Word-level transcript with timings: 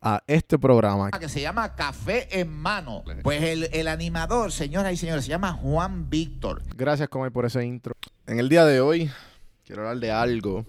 a 0.00 0.22
este 0.26 0.58
programa. 0.58 1.10
Que 1.10 1.28
se 1.28 1.40
llama 1.40 1.74
Café 1.74 2.40
en 2.40 2.52
Mano. 2.52 3.04
Pues 3.22 3.42
el, 3.42 3.68
el 3.72 3.88
animador, 3.88 4.52
señoras 4.52 4.92
y 4.92 4.96
señores, 4.96 5.24
se 5.24 5.30
llama 5.30 5.52
Juan 5.52 6.08
Víctor. 6.08 6.62
Gracias, 6.76 7.08
Comay, 7.08 7.30
por 7.30 7.46
ese 7.46 7.64
intro. 7.64 7.94
En 8.26 8.38
el 8.38 8.48
día 8.48 8.64
de 8.64 8.80
hoy, 8.80 9.10
quiero 9.64 9.82
hablar 9.82 10.00
de 10.00 10.12
algo 10.12 10.66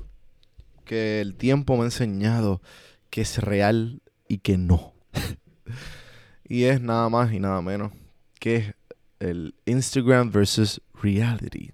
que 0.86 1.22
el 1.22 1.36
tiempo 1.36 1.76
me 1.76 1.84
ha 1.84 1.86
enseñado 1.86 2.62
que 3.10 3.22
es 3.22 3.38
real 3.38 4.02
y 4.28 4.40
que 4.40 4.58
no. 4.58 4.94
y 6.44 6.64
es 6.64 6.82
nada 6.82 7.10
más 7.10 7.32
y 7.32 7.40
nada 7.40 7.62
menos 7.62 7.92
que 8.40 8.74
el 9.20 9.54
Instagram 9.66 10.32
versus 10.32 10.82
reality. 11.02 11.72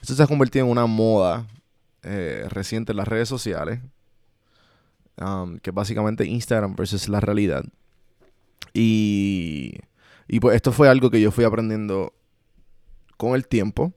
Esto 0.00 0.14
se 0.14 0.22
ha 0.22 0.26
convertido 0.26 0.64
en 0.64 0.70
una 0.70 0.86
moda 0.86 1.46
eh, 2.02 2.46
reciente 2.48 2.92
en 2.92 2.96
las 2.96 3.08
redes 3.08 3.28
sociales 3.28 3.80
Um, 5.20 5.58
que 5.58 5.70
básicamente 5.70 6.24
Instagram 6.24 6.74
versus 6.74 7.08
la 7.08 7.20
realidad. 7.20 7.62
Y, 8.72 9.74
y 10.26 10.40
pues 10.40 10.56
esto 10.56 10.72
fue 10.72 10.88
algo 10.88 11.10
que 11.10 11.20
yo 11.20 11.30
fui 11.30 11.44
aprendiendo 11.44 12.14
con 13.18 13.34
el 13.34 13.46
tiempo. 13.46 13.92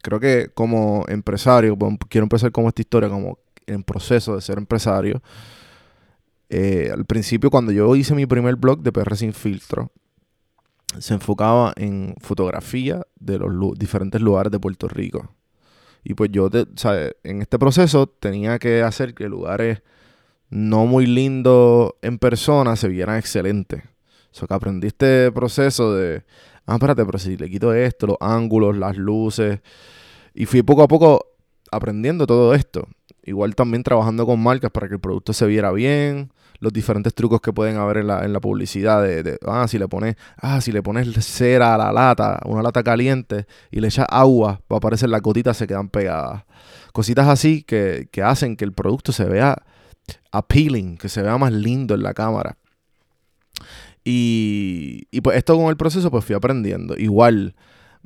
Creo 0.00 0.18
que 0.18 0.48
como 0.54 1.04
empresario, 1.08 1.76
quiero 2.08 2.24
empezar 2.24 2.52
como 2.52 2.68
esta 2.68 2.80
historia, 2.80 3.10
como 3.10 3.38
en 3.66 3.82
proceso 3.82 4.34
de 4.34 4.40
ser 4.40 4.56
empresario. 4.56 5.22
Eh, 6.48 6.90
al 6.90 7.04
principio, 7.04 7.50
cuando 7.50 7.70
yo 7.70 7.94
hice 7.94 8.14
mi 8.14 8.24
primer 8.24 8.56
blog 8.56 8.82
de 8.82 8.92
PR 8.92 9.14
Sin 9.14 9.34
Filtro, 9.34 9.92
se 10.98 11.12
enfocaba 11.12 11.74
en 11.76 12.14
fotografía 12.20 13.06
de 13.20 13.38
los 13.38 13.78
diferentes 13.78 14.22
lugares 14.22 14.50
de 14.50 14.58
Puerto 14.58 14.88
Rico. 14.88 15.34
Y 16.02 16.14
pues 16.14 16.30
yo, 16.32 16.48
en 16.52 17.42
este 17.42 17.58
proceso 17.58 18.06
tenía 18.06 18.58
que 18.58 18.82
hacer 18.82 19.14
que 19.14 19.28
lugares 19.28 19.82
no 20.52 20.84
muy 20.84 21.06
lindo 21.06 21.96
en 22.02 22.18
persona 22.18 22.76
se 22.76 22.88
vieran 22.88 23.16
excelentes. 23.16 23.82
Eso 24.30 24.46
que 24.46 24.52
aprendí 24.52 24.88
este 24.88 25.32
proceso 25.32 25.94
de, 25.94 26.24
ah, 26.66 26.74
espérate, 26.74 27.06
pero 27.06 27.18
si 27.18 27.38
le 27.38 27.48
quito 27.48 27.72
esto, 27.72 28.06
los 28.06 28.16
ángulos, 28.20 28.76
las 28.76 28.98
luces. 28.98 29.60
Y 30.34 30.44
fui 30.44 30.62
poco 30.62 30.82
a 30.82 30.88
poco 30.88 31.26
aprendiendo 31.70 32.26
todo 32.26 32.54
esto. 32.54 32.86
Igual 33.24 33.54
también 33.54 33.82
trabajando 33.82 34.26
con 34.26 34.42
marcas 34.42 34.70
para 34.70 34.88
que 34.88 34.94
el 34.94 35.00
producto 35.00 35.32
se 35.32 35.46
viera 35.46 35.72
bien, 35.72 36.32
los 36.58 36.72
diferentes 36.72 37.14
trucos 37.14 37.40
que 37.40 37.54
pueden 37.54 37.78
haber 37.78 37.98
en 37.98 38.08
la, 38.08 38.22
en 38.22 38.34
la 38.34 38.40
publicidad 38.40 39.02
de, 39.02 39.38
ah, 39.46 39.66
si 39.68 39.78
le 39.78 39.88
pones, 39.88 40.16
ah, 40.36 40.60
si 40.60 40.70
le 40.70 40.82
pones 40.82 41.08
cera 41.24 41.74
a 41.74 41.78
la 41.78 41.92
lata, 41.92 42.40
una 42.44 42.62
lata 42.62 42.82
caliente 42.82 43.46
y 43.70 43.80
le 43.80 43.88
echas 43.88 44.06
agua, 44.10 44.60
va 44.70 44.76
a 44.76 44.78
aparecer 44.78 45.08
las 45.08 45.22
gotitas 45.22 45.56
se 45.56 45.66
quedan 45.66 45.88
pegadas. 45.88 46.44
Cositas 46.92 47.26
así 47.28 47.62
que, 47.62 48.08
que 48.12 48.22
hacen 48.22 48.56
que 48.56 48.66
el 48.66 48.72
producto 48.72 49.12
se 49.12 49.24
vea 49.24 49.56
appealing, 50.30 50.96
que 50.96 51.08
se 51.08 51.22
vea 51.22 51.38
más 51.38 51.52
lindo 51.52 51.94
en 51.94 52.02
la 52.02 52.14
cámara. 52.14 52.56
Y, 54.04 55.06
y 55.10 55.20
pues 55.20 55.36
esto 55.36 55.56
con 55.56 55.66
el 55.66 55.76
proceso 55.76 56.10
pues 56.10 56.24
fui 56.24 56.34
aprendiendo. 56.34 56.96
Igual, 56.96 57.54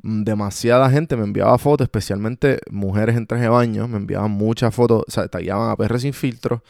mm, 0.03 0.23
demasiada 0.23 0.89
gente 0.89 1.15
me 1.17 1.23
enviaba 1.23 1.57
fotos, 1.57 1.85
especialmente 1.85 2.59
mujeres 2.69 3.17
en 3.17 3.25
traje 3.27 3.43
de 3.43 3.49
baño, 3.49 3.87
me 3.87 3.97
enviaban 3.97 4.31
muchas 4.31 4.73
fotos, 4.73 5.03
o 5.07 5.11
sea, 5.11 5.27
tallaban 5.27 5.71
a 5.71 5.75
PR 5.75 5.99
sin 5.99 6.13
filtro. 6.13 6.63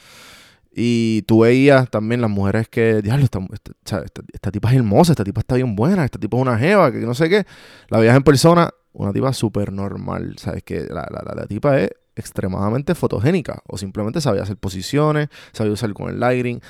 Y 0.80 1.24
tú 1.24 1.40
veías 1.40 1.90
también 1.90 2.22
las 2.22 2.30
mujeres 2.30 2.70
que, 2.70 3.02
diablo, 3.02 3.26
esta, 3.26 3.40
esta, 3.52 4.04
esta, 4.32 4.52
tipa 4.52 4.70
es 4.70 4.76
hermosa, 4.76 5.14
esta 5.14 5.24
tipa 5.24 5.40
está 5.40 5.56
bien 5.56 5.76
buena, 5.76 6.06
esta 6.06 6.20
tipa 6.20 6.38
es 6.38 6.42
una 6.42 6.58
jeva, 6.58 6.92
que 6.92 7.00
no 7.00 7.16
sé 7.16 7.30
qué. 7.30 7.46
La 7.90 7.98
veías 7.98 8.16
en 8.16 8.22
persona, 8.22 8.70
una 8.94 9.12
tipa 9.12 9.34
súper 9.34 9.72
normal, 9.74 10.36
¿sabes? 10.38 10.62
Que 10.64 10.82
la, 10.82 11.08
la, 11.10 11.34
la 11.36 11.48
tipa 11.48 11.80
es 11.80 11.90
extremadamente 12.18 12.96
fotogénica 12.96 13.62
o 13.68 13.78
simplemente 13.78 14.22
sabía 14.22 14.44
hacer 14.44 14.58
posiciones, 14.58 15.30
sabía 15.54 15.74
usar 15.74 15.94
con 15.94 16.10
el 16.10 16.20
lighting, 16.20 16.62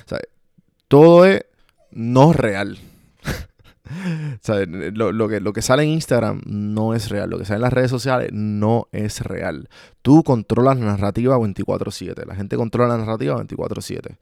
todo 0.88 1.26
es 1.26 1.46
no 1.92 2.34
real. 2.34 2.78
Lo, 4.94 5.30
que, 5.30 5.40
lo 5.40 5.54
que 5.54 5.62
sale 5.62 5.84
en 5.84 5.90
Instagram 5.90 6.42
no 6.46 6.94
es 6.94 7.08
real, 7.10 7.30
lo 7.30 7.38
que 7.38 7.46
sale 7.46 7.56
en 7.56 7.62
las 7.62 7.72
redes 7.72 7.90
sociales 7.90 8.32
no 8.34 8.90
es 8.92 9.22
real. 9.22 9.70
Tú 10.02 10.24
controlas 10.24 10.78
la 10.78 10.88
narrativa 10.88 11.38
24/7, 11.38 12.26
la 12.26 12.36
gente 12.36 12.58
controla 12.58 12.90
la 12.90 12.98
narrativa 12.98 13.42
24/7. 13.42 14.18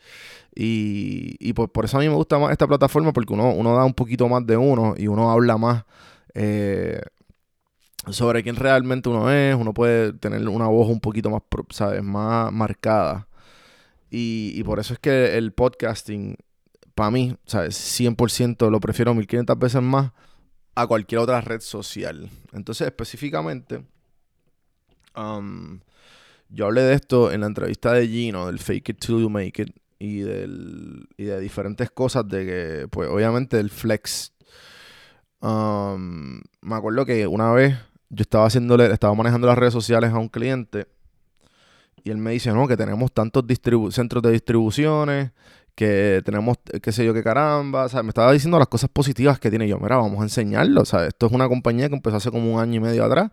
Y, 0.53 1.35
y 1.39 1.53
por, 1.53 1.85
eso 1.85 1.97
a 1.97 2.01
mí 2.01 2.07
me 2.07 2.13
gusta 2.13 2.37
más 2.37 2.51
esta 2.51 2.67
plataforma 2.67 3.11
porque 3.11 3.33
uno, 3.33 3.51
uno 3.53 3.75
da 3.75 3.85
un 3.85 3.95
poquito 3.95 4.29
más 4.29 4.45
de 4.45 4.55
uno 4.55 4.93
y 4.97 5.07
uno 5.07 5.31
habla 5.31 5.57
más 5.57 5.83
eh, 6.35 7.01
sobre 8.09 8.43
quién 8.43 8.55
realmente 8.55 9.09
uno 9.09 9.31
es, 9.31 9.55
uno 9.55 9.73
puede 9.73 10.13
tener 10.13 10.47
una 10.47 10.67
voz 10.67 10.89
un 10.89 10.99
poquito 10.99 11.29
más, 11.29 11.41
¿sabes? 11.69 12.03
Más 12.03 12.51
marcada. 12.51 13.27
Y, 14.09 14.63
por 14.63 14.79
eso 14.79 14.93
es 14.93 14.99
que 14.99 15.37
el 15.37 15.51
podcasting, 15.51 16.37
para 16.93 17.11
mí, 17.11 17.35
¿sabes? 17.45 17.75
100% 17.99 18.69
lo 18.69 18.79
prefiero 18.79 19.13
1500 19.13 19.59
veces 19.59 19.81
más 19.81 20.11
a 20.75 20.87
cualquier 20.87 21.19
otra 21.19 21.41
red 21.41 21.59
social. 21.59 22.29
Entonces, 22.53 22.87
específicamente, 22.87 23.83
yo 26.49 26.65
hablé 26.65 26.81
de 26.81 26.93
esto 26.93 27.31
en 27.31 27.41
la 27.41 27.47
entrevista 27.47 27.91
de 27.93 28.07
Gino, 28.07 28.47
del 28.47 28.59
Fake 28.59 28.89
It 28.89 28.99
Till 28.99 29.19
You 29.19 29.29
Make 29.29 29.63
It, 29.63 29.75
y, 29.99 30.19
del, 30.19 31.07
y 31.17 31.23
de 31.23 31.39
diferentes 31.39 31.89
cosas 31.91 32.27
de 32.27 32.45
que, 32.45 32.87
pues, 32.89 33.09
obviamente 33.09 33.59
el 33.59 33.69
flex 33.69 34.33
me 35.41 36.75
acuerdo 36.75 37.05
que 37.05 37.27
una 37.27 37.51
vez 37.51 37.77
yo 38.09 38.21
estaba 38.21 38.45
haciéndole, 38.45 38.91
estaba 38.91 39.13
manejando 39.13 39.47
las 39.47 39.57
redes 39.57 39.73
sociales 39.73 40.11
a 40.11 40.17
un 40.17 40.29
cliente 40.29 40.87
y 42.05 42.11
él 42.11 42.17
me 42.17 42.31
dice, 42.31 42.51
no, 42.51 42.67
que 42.67 42.77
tenemos 42.77 43.11
tantos 43.11 43.43
centros 43.89 44.21
de 44.21 44.31
distribuciones, 44.31 45.31
que 45.73 46.21
tenemos, 46.23 46.57
qué 46.81 46.91
sé 46.91 47.03
yo, 47.03 47.15
qué 47.15 47.23
caramba, 47.23 47.85
o 47.85 47.89
sea, 47.89 48.03
me 48.03 48.09
estaba 48.09 48.31
diciendo 48.31 48.59
las 48.59 48.67
cosas 48.67 48.89
positivas 48.91 49.39
que 49.39 49.49
tiene. 49.49 49.67
Yo, 49.67 49.79
mira, 49.79 49.97
vamos 49.97 50.19
a 50.19 50.23
enseñarlo, 50.23 50.81
o 50.81 50.85
sea, 50.85 51.07
esto 51.07 51.25
es 51.25 51.31
una 51.31 51.49
compañía 51.49 51.89
que 51.89 51.95
empezó 51.95 52.17
hace 52.17 52.29
como 52.29 52.53
un 52.53 52.61
año 52.61 52.75
y 52.75 52.79
medio 52.79 53.03
atrás, 53.03 53.31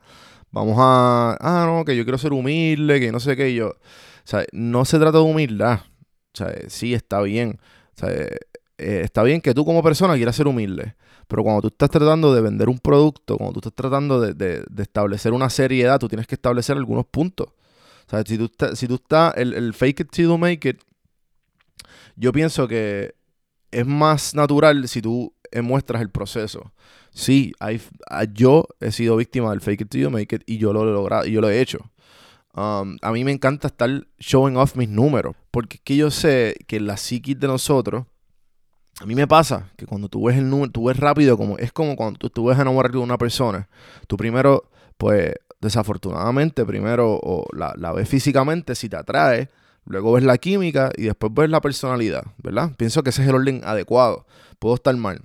vamos 0.50 0.76
a, 0.78 1.36
ah, 1.38 1.66
no, 1.66 1.84
que 1.84 1.94
yo 1.94 2.04
quiero 2.04 2.16
ser 2.16 2.32
humilde, 2.32 2.98
que 2.98 3.12
no 3.12 3.20
sé 3.20 3.36
qué, 3.36 3.54
yo, 3.54 3.68
o 3.68 3.76
sea, 4.24 4.44
no 4.52 4.86
se 4.86 4.98
trata 4.98 5.18
de 5.18 5.24
humildad, 5.24 5.80
o 6.34 6.36
sea, 6.36 6.52
sí, 6.68 6.94
está 6.94 7.20
bien, 7.20 7.60
o 7.94 8.00
sea, 8.00 8.10
eh, 8.10 8.38
está 8.78 9.22
bien 9.22 9.42
que 9.42 9.52
tú 9.52 9.66
como 9.66 9.82
persona 9.82 10.14
quieras 10.14 10.34
ser 10.34 10.48
humilde, 10.48 10.96
pero 11.32 11.44
cuando 11.44 11.62
tú 11.62 11.68
estás 11.68 11.88
tratando 11.88 12.34
de 12.34 12.42
vender 12.42 12.68
un 12.68 12.78
producto, 12.78 13.38
cuando 13.38 13.54
tú 13.54 13.60
estás 13.60 13.72
tratando 13.72 14.20
de, 14.20 14.34
de, 14.34 14.82
establecer 14.82 15.32
una 15.32 15.48
seriedad, 15.48 15.98
tú 15.98 16.06
tienes 16.06 16.26
que 16.26 16.34
establecer 16.34 16.76
algunos 16.76 17.06
puntos. 17.06 17.46
O 18.06 18.10
sea, 18.10 18.22
si 18.22 18.36
tú, 18.36 18.50
si 18.74 18.86
tú 18.86 18.96
estás, 18.96 19.34
el, 19.38 19.54
el 19.54 19.72
fake 19.72 20.00
it 20.00 20.10
till 20.10 20.26
you 20.26 20.36
make 20.36 20.68
it, 20.68 20.82
yo 22.16 22.32
pienso 22.32 22.68
que 22.68 23.14
es 23.70 23.86
más 23.86 24.34
natural 24.34 24.86
si 24.88 25.00
tú 25.00 25.32
muestras 25.62 26.02
el 26.02 26.10
proceso. 26.10 26.74
Sí, 27.12 27.54
hay, 27.60 27.80
yo 28.34 28.68
he 28.80 28.92
sido 28.92 29.16
víctima 29.16 29.52
del 29.52 29.62
fake 29.62 29.80
it 29.80 29.88
till 29.88 30.02
you 30.02 30.10
make 30.10 30.36
it 30.36 30.42
y 30.44 30.58
yo 30.58 30.74
lo 30.74 30.82
he 30.82 30.92
logrado, 30.92 31.24
y 31.24 31.32
yo 31.32 31.40
lo 31.40 31.48
he 31.48 31.62
hecho. 31.62 31.78
Um, 32.54 32.98
a 33.00 33.10
mí 33.10 33.24
me 33.24 33.32
encanta 33.32 33.68
estar 33.68 34.06
showing 34.18 34.58
off 34.58 34.76
mis 34.76 34.90
números, 34.90 35.34
porque 35.50 35.76
es 35.76 35.82
que 35.82 35.96
yo 35.96 36.10
sé 36.10 36.56
que 36.66 36.78
la 36.78 36.98
psiquis 36.98 37.40
de 37.40 37.46
nosotros, 37.46 38.04
a 39.00 39.06
mí 39.06 39.14
me 39.14 39.26
pasa 39.26 39.70
que 39.76 39.86
cuando 39.86 40.08
tú 40.08 40.26
ves 40.26 40.36
el 40.36 40.48
número, 40.48 40.70
tú 40.70 40.84
ves 40.84 40.96
rápido, 40.96 41.36
como 41.36 41.58
es 41.58 41.72
como 41.72 41.96
cuando 41.96 42.18
tú, 42.18 42.30
tú 42.30 42.46
ves 42.46 42.58
enamorar 42.58 42.92
de 42.92 42.98
una 42.98 43.18
persona, 43.18 43.68
tú 44.06 44.16
primero, 44.16 44.68
pues 44.98 45.34
desafortunadamente, 45.60 46.64
primero 46.66 47.18
o 47.22 47.46
la, 47.56 47.74
la 47.76 47.92
ves 47.92 48.08
físicamente, 48.08 48.74
si 48.74 48.88
te 48.88 48.96
atrae, 48.96 49.48
luego 49.84 50.12
ves 50.12 50.24
la 50.24 50.38
química 50.38 50.90
y 50.96 51.04
después 51.04 51.32
ves 51.34 51.50
la 51.50 51.60
personalidad, 51.60 52.24
¿verdad? 52.38 52.72
Pienso 52.76 53.02
que 53.02 53.10
ese 53.10 53.22
es 53.22 53.28
el 53.28 53.34
orden 53.34 53.62
adecuado. 53.64 54.26
Puedo 54.58 54.74
estar 54.74 54.94
mal. 54.96 55.22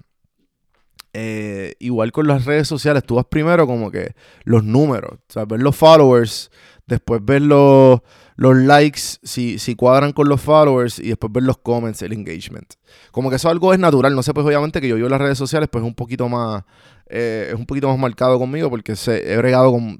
Eh, 1.13 1.73
igual 1.79 2.11
con 2.11 2.27
las 2.27 2.45
redes 2.45 2.67
sociales, 2.67 3.03
tú 3.03 3.15
vas 3.15 3.25
primero 3.25 3.65
como 3.65 3.89
que 3.89 4.13
los 4.43 4.63
números, 4.63 5.13
o 5.13 5.33
sea, 5.33 5.45
ver 5.45 5.61
los 5.61 5.75
followers, 5.75 6.51
después 6.85 7.23
ver 7.23 7.41
los, 7.41 8.01
los 8.35 8.55
likes, 8.55 9.01
si, 9.23 9.57
si 9.57 9.75
cuadran 9.75 10.11
con 10.11 10.29
los 10.29 10.41
followers, 10.41 10.99
y 10.99 11.09
después 11.09 11.33
ver 11.33 11.43
los 11.43 11.57
comments, 11.57 12.01
el 12.01 12.13
engagement. 12.13 12.73
Como 13.11 13.29
que 13.29 13.37
eso 13.37 13.49
algo 13.49 13.73
es 13.73 13.79
natural, 13.79 14.15
no 14.15 14.21
sé, 14.21 14.33
pues 14.33 14.45
obviamente 14.45 14.79
que 14.79 14.87
yo 14.87 14.95
vivo 14.95 15.09
las 15.09 15.21
redes 15.21 15.37
sociales, 15.37 15.69
pues 15.71 15.83
es 15.83 15.87
un 15.87 15.95
poquito 15.95 16.29
más, 16.29 16.63
eh, 17.07 17.47
es 17.49 17.55
un 17.55 17.65
poquito 17.65 17.87
más 17.87 17.97
marcado 17.97 18.37
conmigo 18.37 18.69
porque 18.69 18.95
se, 18.95 19.33
he 19.33 19.37
bregado 19.37 19.71
con, 19.71 19.99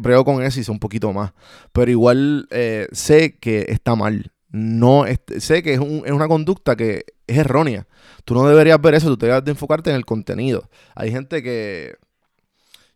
brego 0.00 0.24
con 0.24 0.42
eso 0.42 0.60
y 0.60 0.64
sé 0.64 0.70
un 0.70 0.78
poquito 0.78 1.12
más. 1.12 1.32
Pero 1.72 1.90
igual 1.90 2.48
eh, 2.50 2.88
sé 2.92 3.38
que 3.38 3.66
está 3.68 3.94
mal. 3.94 4.32
No, 4.48 5.04
sé 5.38 5.62
que 5.62 5.74
es, 5.74 5.80
es, 5.80 6.12
una 6.12 6.28
conducta 6.28 6.76
que 6.76 7.04
es 7.26 7.38
errónea. 7.38 7.86
Tú 8.24 8.34
no 8.34 8.48
deberías 8.48 8.80
ver 8.80 8.94
eso, 8.94 9.08
tú 9.08 9.16
deberías 9.16 9.44
de 9.44 9.52
enfocarte 9.52 9.90
en 9.90 9.96
el 9.96 10.04
contenido. 10.04 10.68
Hay 10.94 11.10
gente 11.10 11.42
que, 11.42 11.96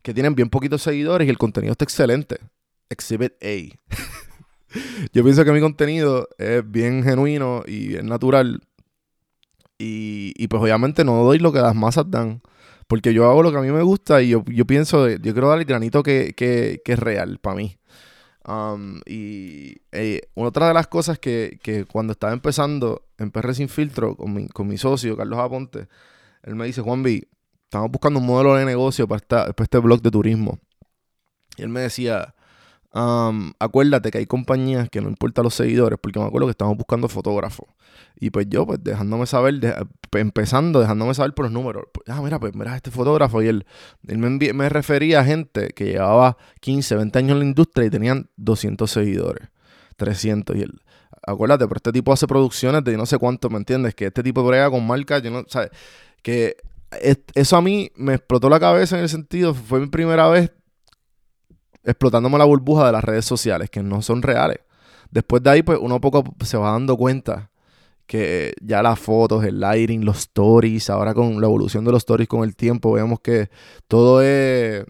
que 0.02 0.14
tienen 0.14 0.34
bien 0.34 0.50
poquitos 0.50 0.82
seguidores 0.82 1.26
y 1.26 1.30
el 1.30 1.38
contenido 1.38 1.72
está 1.72 1.84
excelente. 1.84 2.38
Exhibit 2.88 3.32
A. 3.42 3.94
Yo 5.12 5.24
pienso 5.24 5.44
que 5.44 5.52
mi 5.52 5.60
contenido 5.60 6.28
es 6.38 6.68
bien 6.68 7.02
genuino 7.02 7.62
y 7.66 7.88
bien 7.88 8.06
natural. 8.06 8.62
Y, 9.78 10.32
y 10.36 10.48
pues 10.48 10.62
obviamente 10.62 11.04
no 11.04 11.24
doy 11.24 11.38
lo 11.38 11.52
que 11.52 11.60
las 11.60 11.74
masas 11.74 12.10
dan. 12.10 12.42
Porque 12.90 13.14
yo 13.14 13.30
hago 13.30 13.44
lo 13.44 13.52
que 13.52 13.58
a 13.58 13.60
mí 13.60 13.70
me 13.70 13.82
gusta 13.82 14.20
y 14.20 14.30
yo, 14.30 14.42
pienso, 14.42 15.08
yo 15.08 15.32
quiero 15.32 15.48
dar 15.48 15.60
el 15.60 15.64
granito 15.64 16.02
que, 16.02 16.34
es 16.84 16.98
real 16.98 17.38
para 17.38 17.54
mí. 17.54 17.76
Um, 18.46 19.00
y 19.04 19.82
eh, 19.92 20.22
otra 20.34 20.69
de 20.69 20.75
las 20.75 20.87
cosas 20.87 21.19
que, 21.19 21.58
cuando 21.90 22.12
estaba 22.12 22.32
empezando 22.32 23.06
en 23.19 23.31
PR 23.31 23.54
Sin 23.54 23.69
Filtro 23.69 24.16
con 24.16 24.32
mi, 24.32 24.48
con 24.48 24.66
mi 24.66 24.78
socio, 24.78 25.16
Carlos 25.16 25.38
Aponte, 25.38 25.88
él 26.42 26.54
me 26.54 26.66
dice, 26.66 26.81
Juan 26.81 27.02
B, 27.02 27.28
estamos 27.64 27.90
buscando 27.90 28.19
un 28.19 28.26
modelo 28.26 28.54
de 28.54 28.64
negocio 28.64 29.06
para, 29.06 29.20
para 29.26 29.54
este 29.58 29.78
blog 29.78 30.00
de 30.00 30.10
turismo. 30.10 30.58
Y 31.56 31.62
él 31.62 31.69
me 31.69 31.81
decía, 31.81 32.34
acuérdate 32.92 34.10
que 34.10 34.19
hay 34.19 34.26
compañías 34.26 34.88
que 34.90 35.00
no 35.00 35.08
importa 35.08 35.42
los 35.42 35.54
seguidores, 35.54 35.98
porque 36.00 36.19
me 36.19 36.26
acuerdo 36.26 36.46
que 36.46 36.52
estamos 36.52 36.76
buscando 36.76 37.08
fotógrafos. 37.08 37.69
Y 38.19 38.31
pues 38.31 38.46
yo, 38.48 38.66
pues 38.66 38.82
dejándome 38.82 39.26
saber, 39.26 39.87
empezando, 40.12 40.81
dejándome 40.81 41.14
saber 41.14 41.32
por 41.32 41.46
los 41.46 41.52
números. 41.52 41.84
Pues, 41.92 42.08
ah, 42.08 42.20
mira, 42.22 42.38
pues 42.38 42.54
mira 42.54 42.76
este 42.76 42.90
fotógrafo. 42.90 43.42
Y 43.42 43.48
él, 43.48 43.66
él 44.06 44.19
me, 44.19 44.52
me, 44.52 44.69
refería 44.69 45.20
a 45.20 45.25
gente 45.25 45.70
que 45.70 45.87
llevaba 45.87 46.37
15, 46.60 46.96
20 46.96 47.19
años 47.19 47.32
en 47.32 47.38
la 47.38 47.44
industria 47.44 47.87
y 47.87 47.90
tenían 47.90 48.28
200 48.37 48.90
seguidores, 48.90 49.48
300. 49.96 50.56
Y 50.56 50.62
él, 50.62 50.82
acuérdate, 51.26 51.66
pero 51.66 51.78
este 51.78 51.92
tipo 51.92 52.12
hace 52.12 52.26
producciones 52.26 52.84
de 52.84 52.96
no 52.96 53.06
sé 53.06 53.19
cuánto, 53.19 53.48
¿me 53.48 53.56
entiendes? 53.56 53.94
Que 53.94 54.06
este 54.06 54.22
tipo 54.22 54.44
brega 54.44 54.70
con 54.70 54.87
marcas, 54.87 55.22
yo 55.22 55.31
no, 55.31 55.44
¿sabes? 55.48 55.70
Que 56.22 56.56
eso 57.34 57.56
a 57.56 57.62
mí 57.62 57.90
me 57.94 58.14
explotó 58.14 58.48
la 58.48 58.58
cabeza 58.58 58.96
en 58.96 59.02
el 59.02 59.08
sentido, 59.08 59.54
fue 59.54 59.81
mi 59.81 59.87
primera 59.87 60.28
vez 60.28 60.52
explotándome 61.84 62.38
la 62.38 62.44
burbuja 62.44 62.86
de 62.86 62.92
las 62.92 63.04
redes 63.04 63.24
sociales, 63.24 63.70
que 63.70 63.82
no 63.82 64.02
son 64.02 64.22
reales. 64.22 64.58
Después 65.10 65.42
de 65.42 65.50
ahí, 65.50 65.62
pues 65.62 65.78
uno 65.80 66.00
poco 66.00 66.24
se 66.44 66.56
va 66.56 66.72
dando 66.72 66.96
cuenta 66.96 67.50
que 68.06 68.54
ya 68.60 68.82
las 68.82 68.98
fotos, 68.98 69.44
el 69.44 69.60
lighting, 69.60 70.04
los 70.04 70.18
stories, 70.18 70.90
ahora 70.90 71.14
con 71.14 71.40
la 71.40 71.46
evolución 71.46 71.84
de 71.84 71.92
los 71.92 72.00
stories 72.00 72.28
con 72.28 72.44
el 72.44 72.56
tiempo, 72.56 72.92
vemos 72.92 73.20
que 73.20 73.50
todo 73.86 74.20
es, 74.22 74.84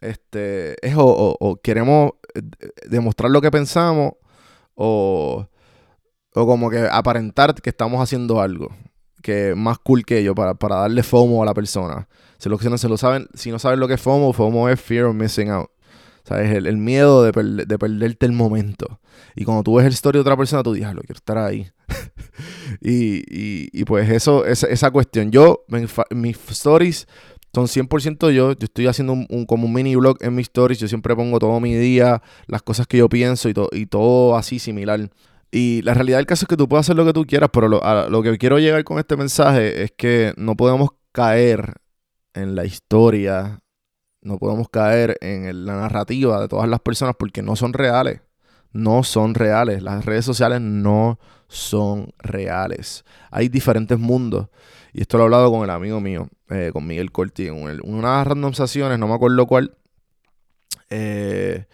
este, 0.00 0.74
es 0.86 0.94
o, 0.96 1.60
queremos 1.62 2.12
eh, 2.34 2.42
demostrar 2.88 3.30
lo 3.30 3.40
que 3.40 3.50
pensamos 3.50 4.14
o, 4.74 5.46
o 6.34 6.46
como 6.46 6.70
que 6.70 6.88
aparentar 6.90 7.54
que 7.54 7.70
estamos 7.70 8.02
haciendo 8.02 8.40
algo 8.40 8.68
que 9.20 9.54
más 9.54 9.78
cool 9.78 10.04
que 10.04 10.22
yo 10.22 10.34
para, 10.34 10.54
para 10.54 10.76
darle 10.76 11.02
FOMO 11.02 11.42
a 11.42 11.46
la 11.46 11.54
persona. 11.54 12.08
Si, 12.38 12.48
lo, 12.48 12.58
si, 12.58 12.68
no, 12.68 12.96
saben, 12.96 13.28
si 13.34 13.50
no 13.50 13.58
saben 13.58 13.80
lo 13.80 13.88
que 13.88 13.94
es 13.94 14.00
FOMO, 14.00 14.32
FOMO 14.32 14.68
es 14.68 14.80
Fear 14.80 15.06
of 15.06 15.14
Missing 15.14 15.50
Out. 15.50 15.70
¿Sabes? 16.30 16.52
El, 16.52 16.76
miedo 16.76 17.24
de, 17.24 17.32
de, 17.66 17.76
perderte 17.76 18.24
el 18.24 18.30
momento. 18.30 19.00
Y 19.34 19.44
cuando 19.44 19.64
tú 19.64 19.74
ves 19.74 19.86
el 19.86 19.94
story 19.94 20.18
de 20.18 20.20
otra 20.20 20.36
persona, 20.36 20.62
tú 20.62 20.74
dices, 20.74 20.94
lo 20.94 21.00
quiero 21.00 21.16
estar 21.16 21.36
ahí. 21.38 21.68
y, 22.80 23.84
pues 23.84 24.08
eso, 24.08 24.46
esa, 24.46 24.68
esa 24.68 24.92
cuestión. 24.92 25.32
Yo, 25.32 25.64
mis 26.12 26.38
stories 26.50 27.08
son 27.52 27.66
100% 27.66 28.30
yo. 28.30 28.52
Yo 28.52 28.56
estoy 28.60 28.86
haciendo 28.86 29.14
un, 29.14 29.44
como 29.44 29.66
un 29.66 29.72
mini 29.72 29.96
blog 29.96 30.18
en 30.20 30.36
mis 30.36 30.44
stories. 30.44 30.78
Yo 30.78 30.86
siempre 30.86 31.16
pongo 31.16 31.40
todo 31.40 31.58
mi 31.58 31.74
día, 31.74 32.22
las 32.46 32.62
cosas 32.62 32.86
que 32.86 32.98
yo 32.98 33.08
pienso 33.08 33.48
y, 33.48 33.54
y 33.72 33.86
todo 33.86 34.36
así 34.36 34.60
similar. 34.60 35.10
Y 35.50 35.82
la 35.82 35.94
realidad 35.94 36.18
del 36.18 36.26
caso 36.26 36.44
es 36.44 36.48
que 36.48 36.56
tú 36.56 36.68
puedes 36.68 36.86
hacer 36.86 36.94
lo 36.94 37.04
que 37.04 37.12
tú 37.12 37.26
quieras, 37.26 37.50
pero 37.52 37.66
lo, 37.66 37.80
lo 38.08 38.22
que 38.22 38.38
quiero 38.38 38.60
llegar 38.60 38.84
con 38.84 39.00
este 39.00 39.16
mensaje 39.16 39.82
es 39.82 39.90
que 39.96 40.32
no 40.36 40.56
podemos 40.56 40.90
caer 41.10 41.74
en 42.34 42.54
la 42.54 42.64
historia 42.66 43.58
no 44.22 44.38
podemos 44.38 44.68
caer 44.68 45.16
en 45.20 45.64
la 45.64 45.76
narrativa 45.76 46.40
de 46.40 46.48
todas 46.48 46.68
las 46.68 46.80
personas 46.80 47.16
porque 47.18 47.42
no 47.42 47.56
son 47.56 47.72
reales. 47.72 48.20
No 48.72 49.02
son 49.02 49.34
reales. 49.34 49.82
Las 49.82 50.04
redes 50.04 50.24
sociales 50.24 50.60
no 50.60 51.18
son 51.48 52.12
reales. 52.18 53.04
Hay 53.30 53.48
diferentes 53.48 53.98
mundos. 53.98 54.48
Y 54.92 55.00
esto 55.00 55.16
lo 55.16 55.24
he 55.24 55.26
hablado 55.26 55.50
con 55.50 55.64
el 55.64 55.70
amigo 55.70 56.00
mío, 56.00 56.28
eh, 56.50 56.70
con 56.72 56.86
Miguel 56.86 57.12
Corti, 57.12 57.46
en 57.46 57.80
unas 57.82 58.26
randomizaciones, 58.26 58.98
no 58.98 59.08
me 59.08 59.14
acuerdo 59.14 59.46
cuál. 59.46 59.76
Eh, 60.90 61.66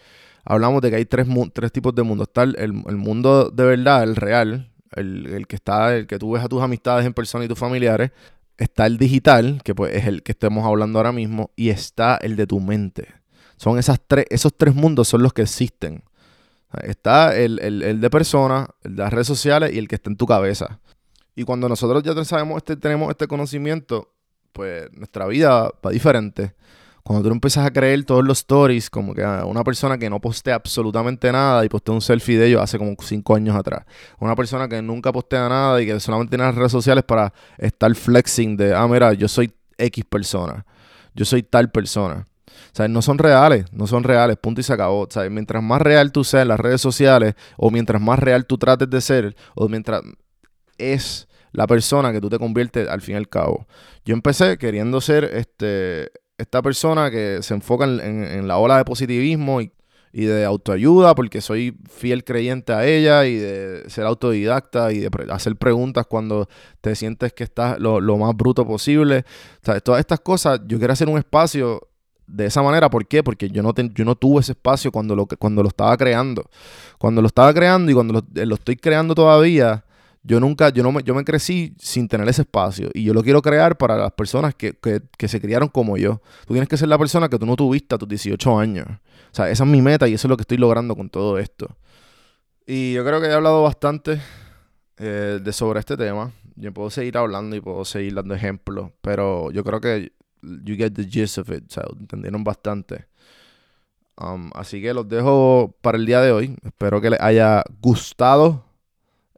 hablamos 0.44 0.82
de 0.82 0.90
que 0.90 0.96
hay 0.96 1.06
tres, 1.06 1.26
tres 1.52 1.72
tipos 1.72 1.94
de 1.94 2.02
mundos. 2.02 2.28
Está 2.28 2.42
el, 2.42 2.72
mundo 2.72 3.50
de 3.50 3.64
verdad, 3.64 4.02
el 4.02 4.16
real, 4.16 4.70
el, 4.92 5.26
el, 5.26 5.46
que 5.46 5.56
está, 5.56 5.96
el 5.96 6.06
que 6.06 6.18
tú 6.18 6.32
ves 6.32 6.44
a 6.44 6.48
tus 6.48 6.62
amistades 6.62 7.06
en 7.06 7.14
persona 7.14 7.44
y 7.44 7.48
tus 7.48 7.58
familiares 7.58 8.12
está 8.58 8.86
el 8.86 8.98
digital, 8.98 9.60
que 9.64 9.74
pues 9.74 9.94
es 9.94 10.06
el 10.06 10.22
que 10.22 10.32
estemos 10.32 10.64
hablando 10.64 10.98
ahora 10.98 11.12
mismo, 11.12 11.50
y 11.56 11.70
está 11.70 12.16
el 12.16 12.36
de 12.36 12.46
tu 12.46 12.60
mente. 12.60 13.08
Son 13.56 13.80
tres, 14.06 14.26
esos 14.30 14.54
tres 14.56 14.74
mundos 14.74 15.08
son 15.08 15.22
los 15.22 15.32
que 15.32 15.42
existen. 15.42 16.04
Está 16.82 17.36
el, 17.36 18.00
de 18.00 18.10
personas, 18.10 18.68
el 18.82 18.96
de 18.96 19.02
las 19.02 19.12
redes 19.12 19.26
sociales 19.26 19.72
y 19.72 19.78
el 19.78 19.88
que 19.88 19.94
está 19.94 20.10
en 20.10 20.16
tu 20.16 20.26
cabeza. 20.26 20.80
Y 21.34 21.44
cuando 21.44 21.68
nosotros 21.68 22.02
ya 22.02 22.24
sabemos 22.24 22.58
este, 22.58 22.76
tenemos 22.76 23.10
este 23.10 23.26
conocimiento, 23.26 24.12
pues 24.52 24.90
nuestra 24.92 25.26
vida 25.26 25.70
va 25.84 25.90
diferente 25.90 26.54
cuando 27.06 27.28
tú 27.28 27.32
empiezas 27.32 27.64
a 27.64 27.70
creer 27.70 28.02
todos 28.04 28.24
los 28.24 28.38
stories, 28.38 28.90
como 28.90 29.14
que 29.14 29.24
una 29.24 29.62
persona 29.62 29.96
que 29.96 30.10
no 30.10 30.20
postea 30.20 30.56
absolutamente 30.56 31.30
nada 31.30 31.64
y 31.64 31.68
postea 31.68 31.94
un 31.94 32.00
selfie 32.00 32.36
de 32.36 32.48
ellos 32.48 32.60
hace 32.60 32.78
como 32.78 32.96
cinco 33.00 33.36
años 33.36 33.54
atrás. 33.54 33.84
Una 34.18 34.34
persona 34.34 34.68
que 34.68 34.82
nunca 34.82 35.12
postea 35.12 35.48
nada 35.48 35.80
y 35.80 35.86
que 35.86 36.00
solamente 36.00 36.30
tiene 36.30 36.42
las 36.42 36.56
redes 36.56 36.72
sociales 36.72 37.04
para 37.04 37.32
estar 37.58 37.94
flexing 37.94 38.56
de, 38.56 38.74
ah, 38.74 38.88
mira, 38.88 39.12
yo 39.12 39.28
soy 39.28 39.52
X 39.78 40.04
persona, 40.04 40.66
yo 41.14 41.24
soy 41.24 41.44
tal 41.44 41.70
persona. 41.70 42.26
O 42.72 42.76
sea, 42.76 42.88
no 42.88 43.00
son 43.02 43.18
reales, 43.18 43.66
no 43.72 43.86
son 43.86 44.02
reales, 44.02 44.36
punto 44.36 44.60
y 44.60 44.64
se 44.64 44.72
acabó. 44.72 45.02
O 45.02 45.08
sea, 45.08 45.30
mientras 45.30 45.62
más 45.62 45.80
real 45.80 46.10
tú 46.10 46.24
seas 46.24 46.42
en 46.42 46.48
las 46.48 46.58
redes 46.58 46.80
sociales, 46.80 47.36
o 47.56 47.70
mientras 47.70 48.02
más 48.02 48.18
real 48.18 48.46
tú 48.46 48.58
trates 48.58 48.90
de 48.90 49.00
ser, 49.00 49.36
o 49.54 49.68
mientras 49.68 50.02
es 50.76 51.28
la 51.52 51.68
persona 51.68 52.10
que 52.10 52.20
tú 52.20 52.28
te 52.28 52.40
conviertes 52.40 52.88
al 52.88 53.00
fin 53.00 53.14
y 53.14 53.18
al 53.18 53.28
cabo. 53.28 53.68
Yo 54.04 54.12
empecé 54.12 54.58
queriendo 54.58 55.00
ser 55.00 55.22
este 55.22 56.10
esta 56.38 56.62
persona 56.62 57.10
que 57.10 57.38
se 57.42 57.54
enfoca 57.54 57.84
en, 57.84 58.00
en- 58.00 58.48
la 58.48 58.58
ola 58.58 58.76
de 58.78 58.84
positivismo 58.84 59.60
y, 59.60 59.72
y 60.12 60.24
de 60.26 60.44
autoayuda, 60.44 61.14
porque 61.14 61.40
soy 61.40 61.76
fiel 61.90 62.24
creyente 62.24 62.72
a 62.72 62.86
ella 62.86 63.24
y 63.26 63.36
de 63.36 63.84
ser 63.88 64.04
autodidacta 64.04 64.92
y 64.92 65.00
de 65.00 65.10
hacer 65.30 65.56
preguntas 65.56 66.06
cuando 66.06 66.48
te 66.80 66.94
sientes 66.94 67.32
que 67.32 67.44
estás 67.44 67.78
lo, 67.80 68.00
lo 68.00 68.16
más 68.16 68.34
bruto 68.36 68.66
posible. 68.66 69.24
O 69.66 69.80
todas 69.80 70.00
estas 70.00 70.20
cosas, 70.20 70.60
yo 70.66 70.78
quiero 70.78 70.92
hacer 70.92 71.08
un 71.08 71.18
espacio 71.18 71.88
de 72.26 72.46
esa 72.46 72.62
manera. 72.62 72.90
¿Por 72.90 73.06
qué? 73.06 73.22
Porque 73.22 73.48
yo 73.50 73.62
no, 73.62 73.72
ten- 73.74 73.92
yo 73.94 74.04
no 74.04 74.14
tuve 74.14 74.40
ese 74.40 74.52
espacio 74.52 74.90
cuando 74.92 75.14
lo, 75.16 75.26
cuando 75.26 75.62
lo 75.62 75.68
estaba 75.68 75.96
creando. 75.96 76.48
Cuando 76.98 77.20
lo 77.22 77.26
estaba 77.28 77.52
creando 77.54 77.90
y 77.90 77.94
cuando 77.94 78.14
lo, 78.14 78.40
eh, 78.40 78.46
lo 78.46 78.54
estoy 78.56 78.76
creando 78.76 79.14
todavía, 79.14 79.84
yo 80.26 80.40
nunca, 80.40 80.70
yo 80.70 80.82
no 80.82 80.90
me, 80.92 81.02
yo 81.04 81.14
me 81.14 81.24
crecí 81.24 81.74
sin 81.78 82.08
tener 82.08 82.28
ese 82.28 82.42
espacio. 82.42 82.90
Y 82.94 83.04
yo 83.04 83.14
lo 83.14 83.22
quiero 83.22 83.40
crear 83.42 83.78
para 83.78 83.96
las 83.96 84.12
personas 84.12 84.54
que, 84.54 84.72
que- 84.74 85.00
que 85.16 85.28
se 85.28 85.40
criaron 85.40 85.68
como 85.68 85.96
yo. 85.96 86.20
Tú 86.46 86.54
tienes 86.54 86.68
que 86.68 86.76
ser 86.76 86.88
la 86.88 86.98
persona 86.98 87.28
que 87.28 87.38
tú 87.38 87.46
no 87.46 87.54
tuviste 87.56 87.94
a 87.94 87.98
tus 87.98 88.08
18 88.08 88.58
años. 88.58 88.86
O 88.88 89.34
sea, 89.36 89.48
esa 89.50 89.64
es 89.64 89.70
mi 89.70 89.80
meta 89.82 90.08
y 90.08 90.14
eso 90.14 90.26
es 90.26 90.30
lo 90.30 90.36
que 90.36 90.42
estoy 90.42 90.58
logrando 90.58 90.96
con 90.96 91.08
todo 91.10 91.38
esto. 91.38 91.68
Y 92.66 92.94
yo 92.94 93.04
creo 93.04 93.20
que 93.20 93.28
he 93.28 93.32
hablado 93.32 93.62
bastante 93.62 94.20
eh, 94.98 95.40
sobre 95.52 95.78
este 95.80 95.96
tema. 95.96 96.32
Yo 96.56 96.72
puedo 96.72 96.90
seguir 96.90 97.16
hablando 97.18 97.54
y 97.54 97.60
puedo 97.60 97.84
seguir 97.84 98.14
dando 98.14 98.34
ejemplos, 98.34 98.90
pero 99.02 99.50
yo 99.52 99.62
creo 99.62 99.80
que 99.80 100.12
you 100.42 100.74
get 100.76 100.92
the 100.94 101.04
gist 101.04 101.38
of 101.38 101.50
it. 101.50 101.64
O 101.70 101.72
sea, 101.72 101.84
entendieron 102.00 102.42
bastante. 102.42 103.06
Um, 104.18 104.50
así 104.54 104.80
que 104.80 104.94
los 104.94 105.08
dejo 105.08 105.76
para 105.82 105.98
el 105.98 106.06
día 106.06 106.20
de 106.20 106.32
hoy. 106.32 106.56
Espero 106.64 107.00
que 107.00 107.10
les 107.10 107.20
haya 107.20 107.62
gustado 107.80 108.64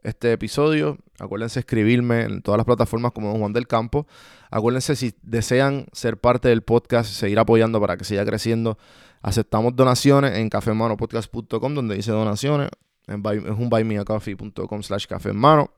este 0.03 0.31
episodio. 0.31 0.97
Acuérdense 1.19 1.59
escribirme 1.59 2.21
en 2.23 2.41
todas 2.41 2.57
las 2.57 2.65
plataformas 2.65 3.11
como 3.11 3.29
Don 3.29 3.39
Juan 3.39 3.53
del 3.53 3.67
Campo. 3.67 4.07
Acuérdense 4.51 4.95
si 4.95 5.13
desean 5.21 5.87
ser 5.91 6.17
parte 6.17 6.47
del 6.49 6.61
podcast, 6.61 7.11
seguir 7.11 7.39
apoyando 7.39 7.79
para 7.81 7.97
que 7.97 8.03
siga 8.05 8.25
creciendo. 8.25 8.77
Aceptamos 9.21 9.75
donaciones 9.75 10.37
en 10.37 10.49
cafemanopodcast.com 10.49 11.73
donde 11.75 11.95
dice 11.95 12.11
donaciones. 12.11 12.69
En 13.07 13.21
buy- 13.23 13.37
es 13.43 13.57
un 13.57 13.69
buymeacoffee.com 13.69 14.83
slash 14.83 15.05
café 15.07 15.29
en 15.29 15.37
mano. 15.37 15.71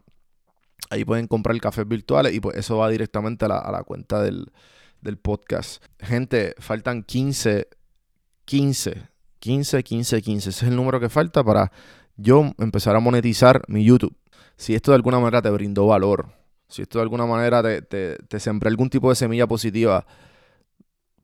Ahí 0.89 1.05
pueden 1.05 1.27
comprar 1.27 1.57
cafés 1.59 1.87
virtuales 1.87 2.33
y 2.33 2.39
pues 2.39 2.57
eso 2.57 2.77
va 2.77 2.89
directamente 2.89 3.45
a 3.45 3.47
la, 3.47 3.57
a 3.59 3.71
la 3.71 3.83
cuenta 3.83 4.21
del, 4.21 4.51
del 5.01 5.17
podcast. 5.17 5.83
Gente, 5.99 6.53
faltan 6.59 7.03
15, 7.03 7.67
15, 8.45 9.07
15, 9.39 9.83
15, 9.83 10.21
15. 10.21 10.49
Ese 10.49 10.65
es 10.65 10.69
el 10.69 10.75
número 10.75 10.99
que 10.99 11.09
falta 11.09 11.43
para 11.43 11.71
yo 12.21 12.51
empezar 12.57 12.95
a 12.95 12.99
monetizar 12.99 13.61
mi 13.67 13.83
YouTube. 13.83 14.15
Si 14.55 14.75
esto 14.75 14.91
de 14.91 14.95
alguna 14.95 15.19
manera 15.19 15.41
te 15.41 15.49
brindó 15.49 15.87
valor, 15.87 16.27
si 16.67 16.81
esto 16.81 16.99
de 16.99 17.03
alguna 17.03 17.25
manera 17.25 17.61
te, 17.63 17.81
te, 17.81 18.17
te 18.27 18.39
sembré 18.39 18.69
algún 18.69 18.89
tipo 18.89 19.09
de 19.09 19.15
semilla 19.15 19.47
positiva, 19.47 20.05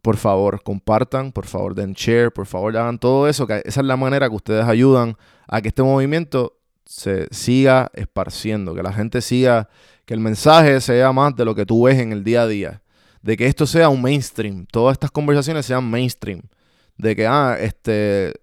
por 0.02 0.18
favor, 0.18 0.64
compartan, 0.64 1.32
por 1.32 1.46
favor, 1.46 1.76
den 1.76 1.94
share, 1.94 2.32
por 2.32 2.46
favor, 2.46 2.76
hagan 2.78 2.98
todo 2.98 3.28
eso, 3.28 3.46
que 3.46 3.62
esa 3.66 3.82
es 3.82 3.86
la 3.86 3.98
manera 3.98 4.30
que 4.30 4.36
ustedes 4.36 4.66
ayudan 4.66 5.18
a 5.48 5.62
que 5.62 5.68
este 5.68 5.84
movimiento 5.84 6.58
se 6.86 7.28
siga 7.32 7.92
esparciendo, 7.94 8.74
que 8.74 8.84
la 8.84 8.94
gente 8.94 9.22
siga, 9.22 9.68
que 10.06 10.14
el 10.14 10.22
mensaje 10.22 10.80
sea 10.80 11.12
más 11.12 11.36
de 11.36 11.44
lo 11.44 11.54
que 11.56 11.66
tú 11.66 11.84
ves 11.84 12.00
en 12.00 12.14
el 12.14 12.24
día 12.24 12.44
a 12.44 12.48
día, 12.48 12.82
de 13.22 13.36
que 13.36 13.48
esto 13.48 13.66
sea 13.66 13.90
un 13.90 14.02
mainstream, 14.02 14.66
todas 14.72 14.94
estas 14.94 15.12
conversaciones 15.12 15.66
sean 15.66 15.90
mainstream, 15.90 16.42
de 16.98 17.16
que, 17.16 17.28
ah, 17.28 17.58
este, 17.60 18.34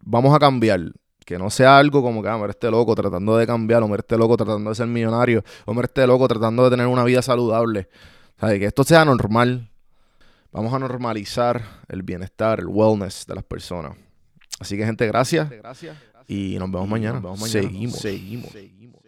vamos 0.00 0.34
a 0.34 0.38
cambiar, 0.38 0.92
que 1.26 1.38
no 1.38 1.50
sea 1.50 1.76
algo 1.76 2.02
como 2.02 2.22
que, 2.22 2.28
ah, 2.28 2.36
mira 2.38 2.50
este 2.50 2.70
loco 2.70 2.94
tratando 2.94 3.36
de 3.36 3.46
cambiar, 3.46 3.82
o 3.82 3.88
mira 3.88 3.98
este 3.98 4.16
loco 4.16 4.36
tratando 4.36 4.70
de 4.70 4.76
ser 4.76 4.86
millonario, 4.86 5.42
o 5.66 5.74
mira 5.74 5.86
este 5.86 6.06
loco 6.06 6.26
tratando 6.28 6.64
de 6.64 6.70
tener 6.70 6.86
una 6.86 7.02
vida 7.04 7.20
saludable, 7.20 7.88
o 8.36 8.46
sea, 8.46 8.58
que 8.58 8.64
esto 8.64 8.84
sea 8.84 9.04
normal, 9.04 9.68
vamos 10.52 10.72
a 10.72 10.78
normalizar 10.78 11.62
el 11.88 12.04
bienestar, 12.04 12.60
el 12.60 12.68
wellness 12.68 13.26
de 13.26 13.34
las 13.34 13.44
personas. 13.44 13.96
Así 14.60 14.76
que 14.76 14.86
gente, 14.86 15.06
gracias. 15.06 15.50
Y 16.28 16.56
nos 16.58 16.70
vemos 16.70 16.88
mañana. 16.88 17.20
Seguimos. 17.36 17.96
Seguimos. 17.96 19.05